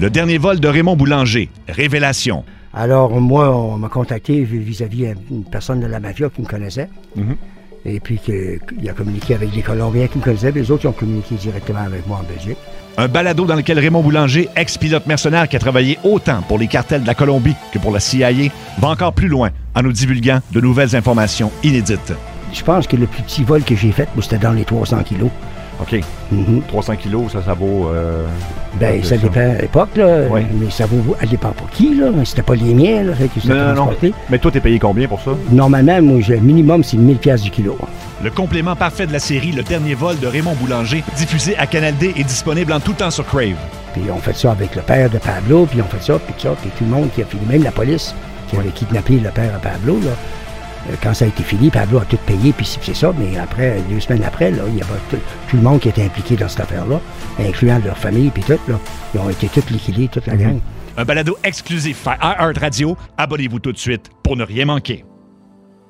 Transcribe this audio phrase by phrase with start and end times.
[0.00, 1.48] Le dernier vol de Raymond Boulanger.
[1.68, 2.44] Révélation.
[2.74, 6.88] Alors, moi, on m'a contacté vis-à-vis une personne de la mafia qui me connaissait.
[7.16, 7.36] Mhm.
[7.86, 10.52] Et puis, que- il a communiqué avec des Colombiens qui me connaissaient.
[10.52, 12.58] Les autres, ils ont communiqué directement avec moi en Belgique.
[12.98, 17.02] Un balado dans lequel Raymond Boulanger, ex-pilote mercenaire qui a travaillé autant pour les cartels
[17.02, 18.30] de la Colombie que pour la CIA,
[18.78, 22.12] va encore plus loin en nous divulguant de nouvelles informations inédites.
[22.52, 25.30] Je pense que le plus petit vol que j'ai fait, c'était dans les 300 kilos.
[25.80, 26.00] OK.
[26.32, 26.62] Mhm.
[26.68, 27.88] 300 kilos, ça, ça vaut...
[27.88, 28.24] euh,
[28.80, 30.22] Ben, ça dépend à l'époque, là.
[30.30, 30.40] Oui.
[30.58, 32.06] Mais ça vaut, ça dépend pour qui, là.
[32.24, 33.12] C'était pas les miens, là.
[33.44, 33.90] Non, non, non.
[34.30, 35.32] Mais toi, t'es payé combien pour ça?
[35.50, 37.76] Normalement, moi, j'ai- le minimum, c'est 1000 pièces du kilo.
[38.24, 41.94] Le complément parfait de la série Le dernier vol de Raymond Boulanger, diffusé à Canal
[41.96, 43.56] D et disponible en tout temps sur Crave.
[43.92, 46.40] Puis on fait ça avec le père de Pablo, puis on fait ça, puis tout
[46.48, 48.14] ça, puis tout le monde qui a fini, même la police
[48.48, 50.10] qui avait kidnappé le père de Pablo, là.
[50.90, 53.80] Euh, Quand ça a été fini, Pablo a tout payé, puis c'est ça, mais après,
[53.88, 55.16] deux semaines après, là, il y avait tout,
[55.48, 57.00] tout le monde qui était impliqué dans cette affaire-là,
[57.38, 58.78] incluant leur famille, puis tout, là.
[59.14, 60.60] Ils ont été tous liquidés, toute la gang.
[60.96, 62.96] Un balado exclusif à iHeart Radio.
[63.18, 65.04] Abonnez-vous tout de suite pour ne rien manquer.